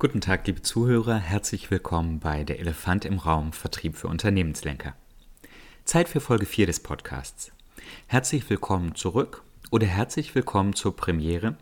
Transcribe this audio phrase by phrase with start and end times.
[0.00, 4.94] Guten Tag, liebe Zuhörer, herzlich willkommen bei Der Elefant im Raum Vertrieb für Unternehmenslenker.
[5.84, 7.50] Zeit für Folge 4 des Podcasts.
[8.06, 9.42] Herzlich willkommen zurück
[9.72, 11.56] oder herzlich willkommen zur Premiere,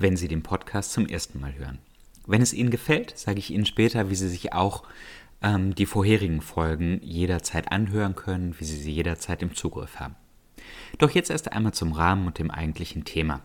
[0.00, 1.78] wenn Sie den Podcast zum ersten Mal hören.
[2.26, 4.82] Wenn es Ihnen gefällt, sage ich Ihnen später, wie Sie sich auch
[5.40, 10.16] ähm, die vorherigen Folgen jederzeit anhören können, wie Sie sie jederzeit im Zugriff haben.
[10.98, 13.42] Doch jetzt erst einmal zum Rahmen und dem eigentlichen Thema.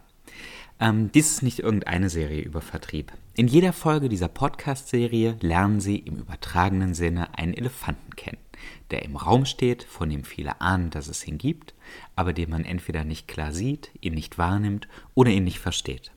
[0.81, 3.13] Ähm, dies ist nicht irgendeine Serie über Vertrieb.
[3.35, 8.41] In jeder Folge dieser Podcast-Serie lernen Sie im übertragenen Sinne einen Elefanten kennen,
[8.90, 11.76] der im Raum steht, von dem viele ahnen, dass es ihn gibt,
[12.16, 16.12] aber den man entweder nicht klar sieht, ihn nicht wahrnimmt oder ihn nicht versteht.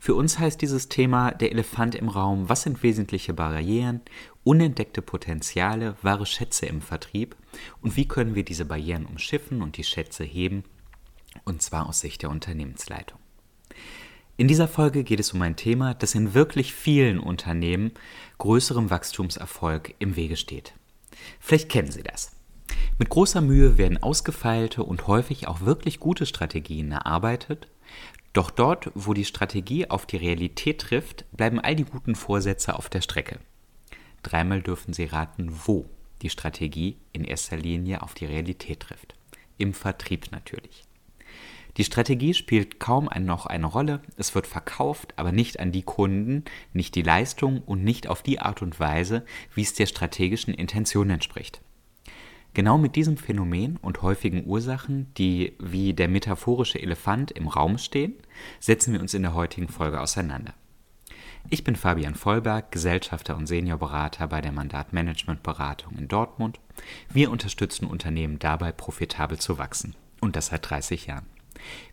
[0.00, 4.00] Für uns heißt dieses Thema der Elefant im Raum, was sind wesentliche Barrieren,
[4.42, 7.36] unentdeckte Potenziale, wahre Schätze im Vertrieb
[7.80, 10.64] und wie können wir diese Barrieren umschiffen und die Schätze heben,
[11.44, 13.23] und zwar aus Sicht der Unternehmensleitung.
[14.36, 17.92] In dieser Folge geht es um ein Thema, das in wirklich vielen Unternehmen
[18.38, 20.74] größerem Wachstumserfolg im Wege steht.
[21.38, 22.32] Vielleicht kennen Sie das.
[22.98, 27.68] Mit großer Mühe werden ausgefeilte und häufig auch wirklich gute Strategien erarbeitet,
[28.32, 32.88] doch dort, wo die Strategie auf die Realität trifft, bleiben all die guten Vorsätze auf
[32.88, 33.38] der Strecke.
[34.24, 35.88] Dreimal dürfen Sie raten, wo
[36.22, 39.14] die Strategie in erster Linie auf die Realität trifft.
[39.58, 40.82] Im Vertrieb natürlich.
[41.76, 46.44] Die Strategie spielt kaum noch eine Rolle, es wird verkauft, aber nicht an die Kunden,
[46.72, 51.10] nicht die Leistung und nicht auf die Art und Weise, wie es der strategischen Intention
[51.10, 51.60] entspricht.
[52.54, 58.14] Genau mit diesem Phänomen und häufigen Ursachen, die wie der metaphorische Elefant im Raum stehen,
[58.60, 60.54] setzen wir uns in der heutigen Folge auseinander.
[61.50, 66.60] Ich bin Fabian Vollberg, Gesellschafter und Seniorberater bei der Mandatmanagementberatung in Dortmund.
[67.12, 69.96] Wir unterstützen Unternehmen dabei, profitabel zu wachsen.
[70.20, 71.33] Und das seit 30 Jahren.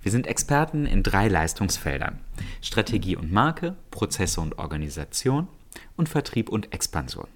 [0.01, 2.19] Wir sind Experten in drei Leistungsfeldern.
[2.61, 5.47] Strategie und Marke, Prozesse und Organisation
[5.95, 7.27] und Vertrieb und Expansion.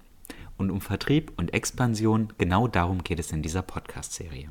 [0.56, 4.50] Und um Vertrieb und Expansion, genau darum geht es in dieser Podcast-Serie.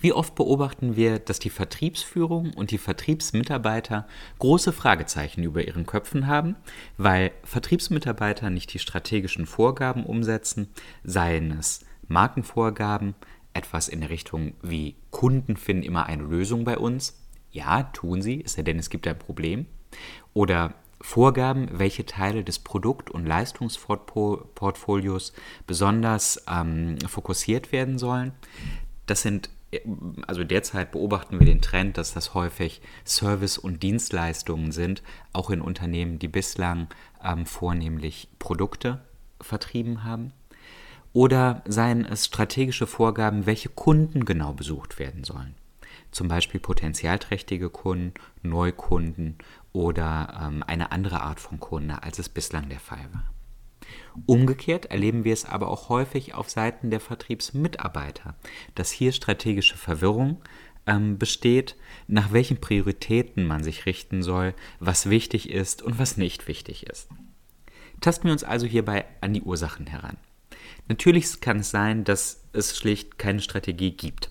[0.00, 4.06] Wie oft beobachten wir, dass die Vertriebsführung und die Vertriebsmitarbeiter
[4.38, 6.56] große Fragezeichen über ihren Köpfen haben,
[6.96, 10.68] weil Vertriebsmitarbeiter nicht die strategischen Vorgaben umsetzen,
[11.02, 13.14] seien es Markenvorgaben,
[13.52, 17.16] etwas in der Richtung wie Kunden finden immer eine Lösung bei uns.
[17.52, 19.66] Ja, tun sie, es sei denn, es gibt ein Problem.
[20.34, 25.32] Oder Vorgaben, welche Teile des Produkt- und Leistungsportfolios
[25.68, 28.32] besonders ähm, fokussiert werden sollen.
[29.06, 29.50] Das sind,
[30.26, 35.60] also derzeit beobachten wir den Trend, dass das häufig Service- und Dienstleistungen sind, auch in
[35.60, 36.88] Unternehmen, die bislang
[37.22, 39.00] ähm, vornehmlich Produkte
[39.40, 40.32] vertrieben haben.
[41.14, 45.54] Oder seien es strategische Vorgaben, welche Kunden genau besucht werden sollen.
[46.10, 49.38] Zum Beispiel potenzialträchtige Kunden, Neukunden
[49.72, 53.30] oder ähm, eine andere Art von Kunde, als es bislang der Fall war.
[54.26, 58.34] Umgekehrt erleben wir es aber auch häufig auf Seiten der Vertriebsmitarbeiter,
[58.74, 60.42] dass hier strategische Verwirrung
[60.84, 61.76] ähm, besteht,
[62.08, 67.08] nach welchen Prioritäten man sich richten soll, was wichtig ist und was nicht wichtig ist.
[68.00, 70.16] Tasten wir uns also hierbei an die Ursachen heran.
[70.88, 74.30] Natürlich kann es sein, dass es schlicht keine Strategie gibt.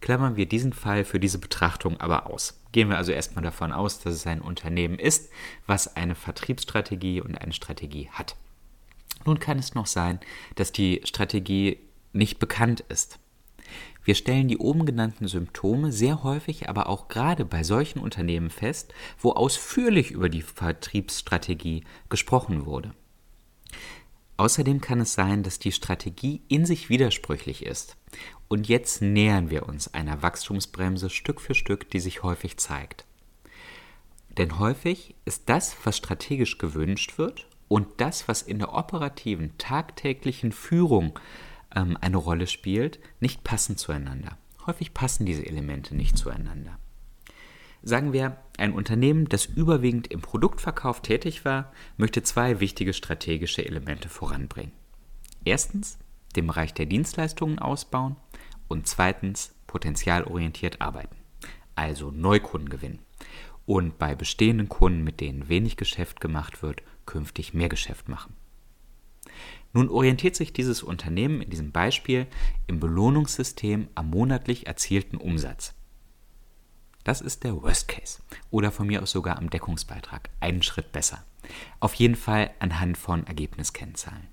[0.00, 2.60] Klammern wir diesen Fall für diese Betrachtung aber aus.
[2.72, 5.30] Gehen wir also erstmal davon aus, dass es ein Unternehmen ist,
[5.66, 8.36] was eine Vertriebsstrategie und eine Strategie hat.
[9.26, 10.18] Nun kann es noch sein,
[10.54, 11.78] dass die Strategie
[12.12, 13.18] nicht bekannt ist.
[14.04, 18.94] Wir stellen die oben genannten Symptome sehr häufig aber auch gerade bei solchen Unternehmen fest,
[19.18, 22.94] wo ausführlich über die Vertriebsstrategie gesprochen wurde.
[24.40, 27.98] Außerdem kann es sein, dass die Strategie in sich widersprüchlich ist.
[28.48, 33.04] Und jetzt nähern wir uns einer Wachstumsbremse Stück für Stück, die sich häufig zeigt.
[34.38, 40.52] Denn häufig ist das, was strategisch gewünscht wird, und das, was in der operativen, tagtäglichen
[40.52, 41.18] Führung
[41.76, 44.38] ähm, eine Rolle spielt, nicht passend zueinander.
[44.64, 46.78] Häufig passen diese Elemente nicht zueinander.
[47.82, 54.08] Sagen wir, ein Unternehmen, das überwiegend im Produktverkauf tätig war, möchte zwei wichtige strategische Elemente
[54.08, 54.72] voranbringen.
[55.44, 55.98] Erstens
[56.36, 58.16] den Bereich der Dienstleistungen ausbauen
[58.68, 61.16] und zweitens potenzialorientiert arbeiten,
[61.74, 62.98] also Neukunden gewinnen
[63.66, 68.34] und bei bestehenden Kunden, mit denen wenig Geschäft gemacht wird, künftig mehr Geschäft machen.
[69.72, 72.26] Nun orientiert sich dieses Unternehmen in diesem Beispiel
[72.66, 75.74] im Belohnungssystem am monatlich erzielten Umsatz.
[77.04, 78.18] Das ist der Worst Case.
[78.50, 80.28] Oder von mir aus sogar am Deckungsbeitrag.
[80.40, 81.24] Einen Schritt besser.
[81.80, 84.28] Auf jeden Fall anhand von Ergebniskennzahlen.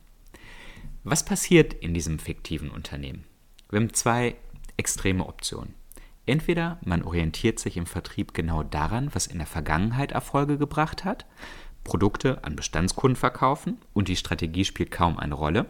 [1.04, 3.24] Was passiert in diesem fiktiven Unternehmen?
[3.69, 4.36] Wir haben zwei
[4.75, 5.74] extreme Optionen.
[6.25, 11.25] Entweder man orientiert sich im Vertrieb genau daran, was in der Vergangenheit Erfolge gebracht hat,
[11.86, 15.68] Produkte an Bestandskunden verkaufen und die Strategie spielt kaum eine Rolle.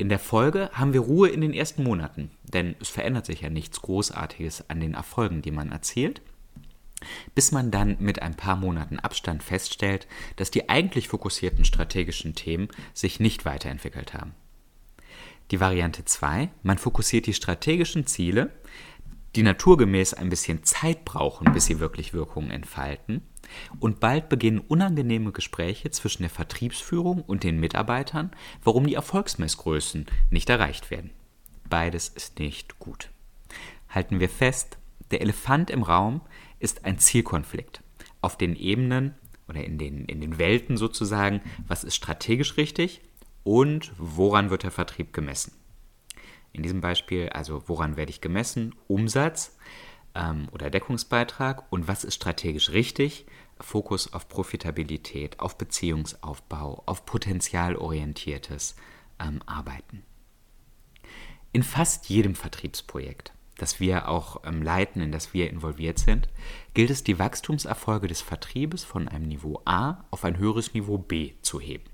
[0.00, 3.50] In der Folge haben wir Ruhe in den ersten Monaten, denn es verändert sich ja
[3.50, 6.22] nichts Großartiges an den Erfolgen, die man erzielt,
[7.34, 10.06] bis man dann mit ein paar Monaten Abstand feststellt,
[10.36, 14.32] dass die eigentlich fokussierten strategischen Themen sich nicht weiterentwickelt haben.
[15.50, 18.54] Die Variante 2, man fokussiert die strategischen Ziele,
[19.36, 23.20] die naturgemäß ein bisschen Zeit brauchen, bis sie wirklich Wirkungen entfalten,
[23.78, 28.30] und bald beginnen unangenehme Gespräche zwischen der Vertriebsführung und den Mitarbeitern,
[28.64, 31.10] warum die Erfolgsmessgrößen nicht erreicht werden.
[31.68, 33.10] Beides ist nicht gut.
[33.88, 34.78] Halten wir fest,
[35.10, 36.20] der Elefant im Raum
[36.58, 37.82] ist ein Zielkonflikt.
[38.20, 39.14] Auf den Ebenen
[39.48, 43.02] oder in den, in den Welten sozusagen, was ist strategisch richtig
[43.42, 45.52] und woran wird der Vertrieb gemessen.
[46.52, 48.74] In diesem Beispiel, also woran werde ich gemessen?
[48.88, 49.56] Umsatz
[50.14, 53.26] ähm, oder Deckungsbeitrag und was ist strategisch richtig?
[53.60, 58.76] Fokus auf Profitabilität, auf Beziehungsaufbau, auf potenzialorientiertes
[59.18, 60.02] ähm, Arbeiten.
[61.52, 66.28] In fast jedem Vertriebsprojekt, das wir auch ähm, leiten, in das wir involviert sind,
[66.74, 71.34] gilt es, die Wachstumserfolge des Vertriebes von einem Niveau A auf ein höheres Niveau B
[71.42, 71.84] zu heben.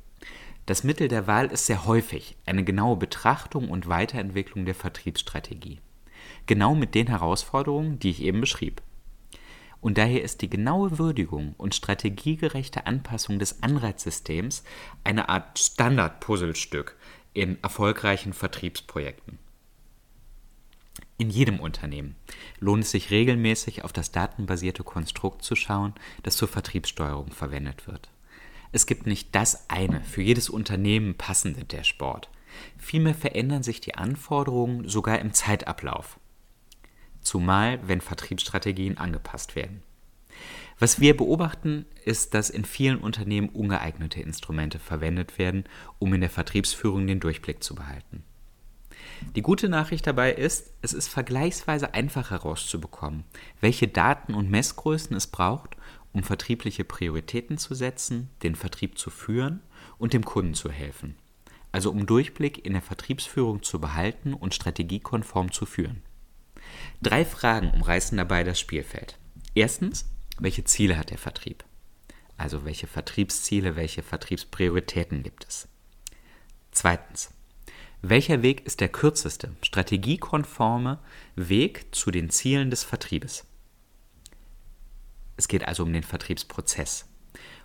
[0.67, 5.81] Das Mittel der Wahl ist sehr häufig eine genaue Betrachtung und Weiterentwicklung der Vertriebsstrategie.
[6.47, 8.83] Genau mit den Herausforderungen, die ich eben beschrieb.
[9.81, 14.65] Und daher ist die genaue Würdigung und strategiegerechte Anpassung des Anreizsystems
[15.05, 16.97] eine Art Standard-Puzzlestück
[17.35, 19.39] in erfolgreichen Vertriebsprojekten.
[21.19, 22.17] In jedem Unternehmen
[22.59, 28.11] lohnt es sich regelmäßig auf das datenbasierte Konstrukt zu schauen, das zur Vertriebssteuerung verwendet wird.
[28.73, 32.29] Es gibt nicht das eine für jedes Unternehmen passende Dashboard.
[32.77, 36.19] Vielmehr verändern sich die Anforderungen sogar im Zeitablauf.
[37.27, 39.83] Zumal, wenn Vertriebsstrategien angepasst werden.
[40.79, 45.65] Was wir beobachten, ist, dass in vielen Unternehmen ungeeignete Instrumente verwendet werden,
[45.99, 48.23] um in der Vertriebsführung den Durchblick zu behalten.
[49.35, 53.25] Die gute Nachricht dabei ist, es ist vergleichsweise einfach herauszubekommen,
[53.61, 55.77] welche Daten und Messgrößen es braucht,
[56.13, 59.63] um vertriebliche Prioritäten zu setzen, den Vertrieb zu führen
[59.99, 61.17] und dem Kunden zu helfen.
[61.73, 66.03] Also um Durchblick in der Vertriebsführung zu behalten und strategiekonform zu führen.
[67.03, 69.19] Drei Fragen umreißen dabei das Spielfeld.
[69.55, 70.07] Erstens,
[70.39, 71.65] welche Ziele hat der Vertrieb?
[72.37, 75.69] Also welche Vertriebsziele, welche Vertriebsprioritäten gibt es?
[76.71, 77.31] Zweitens,
[78.03, 80.99] welcher Weg ist der kürzeste, strategiekonforme
[81.35, 83.47] Weg zu den Zielen des Vertriebes?
[85.37, 87.09] Es geht also um den Vertriebsprozess.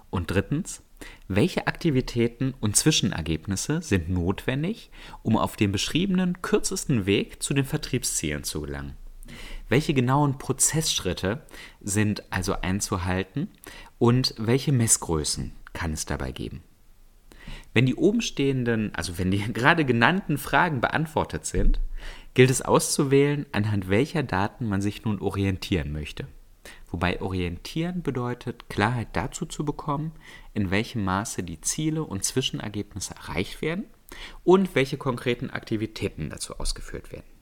[0.09, 0.81] Und drittens,
[1.27, 4.91] welche Aktivitäten und Zwischenergebnisse sind notwendig,
[5.23, 8.97] um auf dem beschriebenen kürzesten Weg zu den Vertriebszielen zu gelangen?
[9.71, 11.43] Welche genauen Prozessschritte
[11.79, 13.47] sind also einzuhalten
[13.99, 16.61] und welche Messgrößen kann es dabei geben?
[17.73, 21.79] Wenn die obenstehenden, also wenn die gerade genannten Fragen beantwortet sind,
[22.33, 26.27] gilt es auszuwählen, anhand welcher Daten man sich nun orientieren möchte.
[26.89, 30.11] Wobei orientieren bedeutet, Klarheit dazu zu bekommen,
[30.53, 33.85] in welchem Maße die Ziele und Zwischenergebnisse erreicht werden
[34.43, 37.40] und welche konkreten Aktivitäten dazu ausgeführt werden.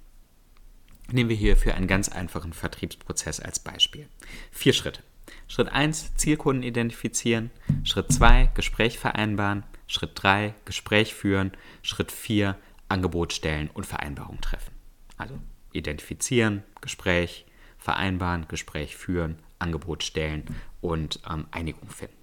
[1.11, 4.07] Nehmen wir hier für einen ganz einfachen Vertriebsprozess als Beispiel.
[4.51, 5.01] Vier Schritte.
[5.47, 7.49] Schritt 1, Zielkunden identifizieren.
[7.83, 9.63] Schritt 2, Gespräch vereinbaren.
[9.87, 11.51] Schritt 3, Gespräch führen.
[11.81, 12.55] Schritt 4,
[12.89, 14.73] Angebot stellen und Vereinbarung treffen.
[15.17, 15.39] Also
[15.73, 17.45] identifizieren, Gespräch,
[17.77, 20.43] vereinbaren, Gespräch führen, Angebot stellen
[20.81, 22.15] und ähm, Einigung finden.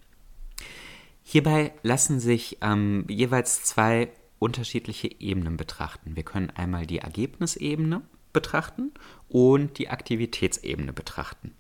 [1.23, 6.15] Hierbei lassen sich ähm, jeweils zwei unterschiedliche Ebenen betrachten.
[6.15, 8.03] Wir können einmal die Ergebnisebene
[8.37, 8.93] betrachten
[9.31, 11.55] und die Aktivitätsebene betrachten.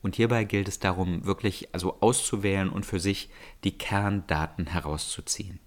[0.00, 3.28] Und hierbei gilt es darum, wirklich also auszuwählen und für sich
[3.64, 5.60] die Kerndaten herauszuziehen.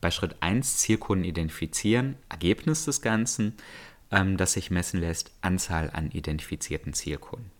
[0.00, 3.56] Bei Schritt 1 Zielkunden identifizieren, Ergebnis des Ganzen,
[4.12, 7.50] ähm, das sich messen lässt, Anzahl an identifizierten Zielkunden.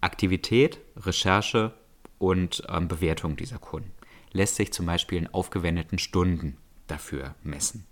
[0.00, 1.74] Aktivität, Recherche
[2.18, 3.90] und ähm, Bewertung dieser Kunden
[4.32, 7.84] lässt sich zum Beispiel in aufgewendeten Stunden dafür messen.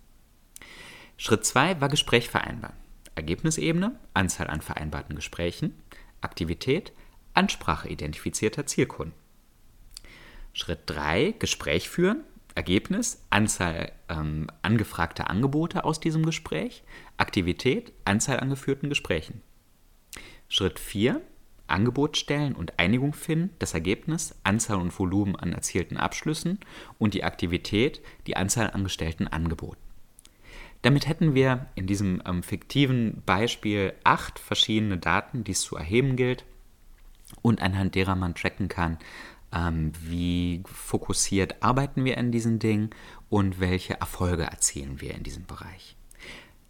[1.16, 2.86] Schritt 2 war Gespräch vereinbaren.
[3.16, 5.75] Ergebnisebene, Anzahl an vereinbarten Gesprächen,
[6.20, 6.92] Aktivität,
[7.35, 9.14] Ansprache identifizierter Zielkunden.
[10.52, 12.23] Schritt 3, Gespräch führen,
[12.54, 16.82] Ergebnis, Anzahl ähm, angefragter Angebote aus diesem Gespräch,
[17.18, 19.42] Aktivität, Anzahl an geführten Gesprächen.
[20.49, 21.20] Schritt 4,
[21.66, 26.61] Angebot stellen und Einigung finden, das Ergebnis, Anzahl und Volumen an erzielten Abschlüssen
[26.99, 29.86] und die Aktivität, die Anzahl an gestellten Angeboten.
[30.87, 36.14] Damit hätten wir in diesem ähm, fiktiven Beispiel acht verschiedene Daten, die es zu erheben
[36.14, 36.45] gilt
[37.43, 38.97] und anhand derer man tracken kann,
[39.52, 42.90] ähm, wie fokussiert arbeiten wir an diesen Dingen
[43.28, 45.97] und welche Erfolge erzielen wir in diesem Bereich.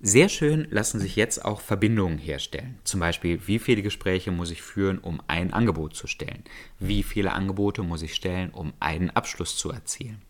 [0.01, 2.79] Sehr schön lassen sich jetzt auch Verbindungen herstellen.
[2.85, 6.43] Zum Beispiel, wie viele Gespräche muss ich führen, um ein Angebot zu stellen?
[6.79, 10.23] Wie viele Angebote muss ich stellen, um einen Abschluss zu erzielen?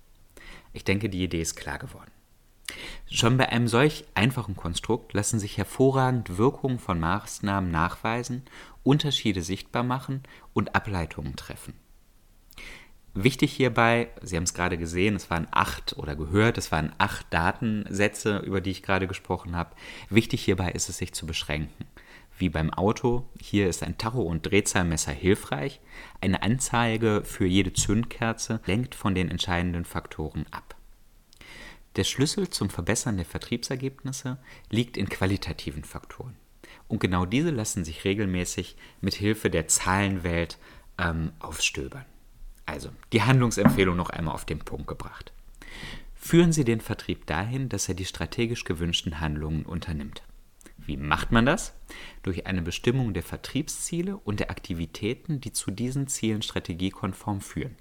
[0.73, 2.11] Ich denke, die Idee ist klar geworden.
[3.11, 8.43] Schon bei einem solch einfachen Konstrukt lassen sich hervorragend Wirkungen von Maßnahmen nachweisen,
[8.83, 11.75] Unterschiede sichtbar machen und Ableitungen treffen.
[13.19, 17.27] Wichtig hierbei, Sie haben es gerade gesehen, es waren acht oder gehört, es waren acht
[17.31, 19.75] Datensätze, über die ich gerade gesprochen habe.
[20.11, 21.87] Wichtig hierbei ist es, sich zu beschränken.
[22.37, 25.81] Wie beim Auto, hier ist ein Tacho- und Drehzahlmesser hilfreich.
[26.21, 30.76] Eine Anzeige für jede Zündkerze lenkt von den entscheidenden Faktoren ab.
[31.97, 34.39] Der Schlüssel zum Verbessern der Vertriebsergebnisse
[34.71, 36.37] liegt in qualitativen Faktoren.
[36.89, 40.59] Und genau diese lassen sich regelmäßig mit Hilfe der Zahlenwelt
[40.99, 42.05] ähm, aufstöbern.
[42.67, 45.33] Also, die Handlungsempfehlung noch einmal auf den Punkt gebracht.
[46.15, 50.23] Führen Sie den Vertrieb dahin, dass er die strategisch gewünschten Handlungen unternimmt.
[50.77, 51.75] Wie macht man das?
[52.23, 57.77] Durch eine Bestimmung der Vertriebsziele und der Aktivitäten, die zu diesen Zielen strategiekonform führen.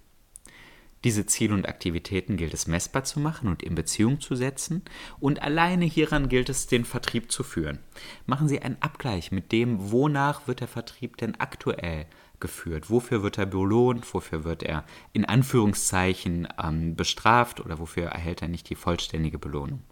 [1.06, 4.82] Diese Ziele und Aktivitäten gilt es messbar zu machen und in Beziehung zu setzen
[5.20, 7.78] und alleine hieran gilt es, den Vertrieb zu führen.
[8.26, 12.08] Machen Sie einen Abgleich mit dem, wonach wird der Vertrieb denn aktuell
[12.40, 12.90] geführt?
[12.90, 14.12] Wofür wird er belohnt?
[14.16, 14.84] Wofür wird er
[15.14, 19.84] in Anführungszeichen ähm, bestraft oder wofür erhält er nicht die vollständige Belohnung?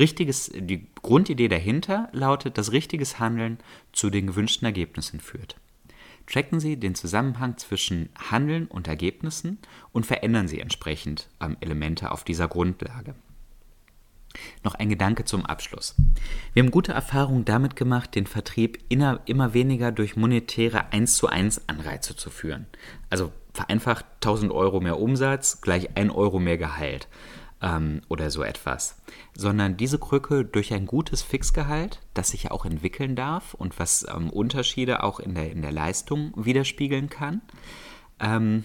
[0.00, 3.58] Richtiges, die Grundidee dahinter lautet, dass richtiges Handeln
[3.92, 5.60] zu den gewünschten Ergebnissen führt.
[6.26, 9.58] Tracken Sie den Zusammenhang zwischen Handeln und Ergebnissen
[9.92, 13.14] und verändern Sie entsprechend ähm, Elemente auf dieser Grundlage.
[14.64, 15.94] Noch ein Gedanke zum Abschluss.
[16.52, 21.68] Wir haben gute Erfahrungen damit gemacht, den Vertrieb immer weniger durch monetäre 1 zu 1
[21.68, 22.66] Anreize zu führen.
[23.10, 27.06] Also vereinfacht 1000 Euro mehr Umsatz gleich 1 Euro mehr Gehalt
[27.64, 28.96] ähm, oder so etwas.
[29.34, 34.06] Sondern diese Krücke durch ein gutes Fixgehalt, das sich ja auch entwickeln darf und was
[34.14, 37.40] ähm, Unterschiede auch in der, in der Leistung widerspiegeln kann,
[38.20, 38.64] ähm,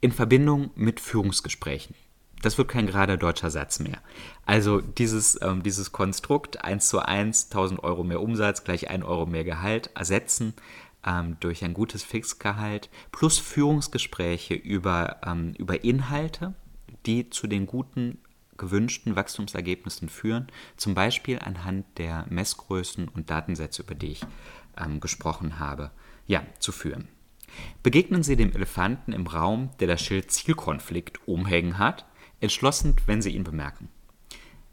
[0.00, 1.94] in Verbindung mit Führungsgesprächen
[2.42, 3.98] das wird kein gerader deutscher Satz mehr.
[4.46, 9.26] Also dieses, ähm, dieses Konstrukt 1 zu 1, 1000 Euro mehr Umsatz gleich 1 Euro
[9.26, 10.54] mehr Gehalt ersetzen
[11.04, 16.54] ähm, durch ein gutes Fixgehalt plus Führungsgespräche über, ähm, über Inhalte,
[17.06, 18.18] die zu den guten
[18.56, 24.26] gewünschten Wachstumsergebnissen führen, zum Beispiel anhand der Messgrößen und Datensätze, über die ich
[24.76, 25.90] ähm, gesprochen habe,
[26.26, 27.08] ja, zu führen.
[27.82, 32.04] Begegnen Sie dem Elefanten im Raum, der das Schild Zielkonflikt umhängen hat,
[32.40, 33.88] entschlossen, wenn Sie ihn bemerken.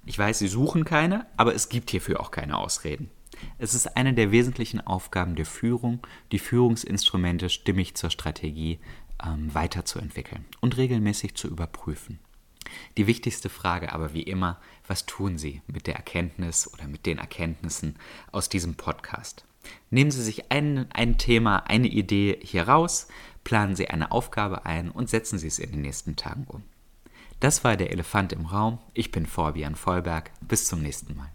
[0.05, 3.09] Ich weiß, Sie suchen keine, aber es gibt hierfür auch keine Ausreden.
[3.57, 8.79] Es ist eine der wesentlichen Aufgaben der Führung, die Führungsinstrumente stimmig zur Strategie
[9.25, 12.19] ähm, weiterzuentwickeln und regelmäßig zu überprüfen.
[12.97, 17.19] Die wichtigste Frage aber wie immer, was tun Sie mit der Erkenntnis oder mit den
[17.19, 17.95] Erkenntnissen
[18.31, 19.45] aus diesem Podcast?
[19.89, 23.07] Nehmen Sie sich ein, ein Thema, eine Idee hier raus,
[23.43, 26.63] planen Sie eine Aufgabe ein und setzen Sie es in den nächsten Tagen um.
[27.39, 28.79] Das war der Elefant im Raum.
[28.93, 30.31] Ich bin Fabian Vollberg.
[30.41, 31.31] Bis zum nächsten Mal.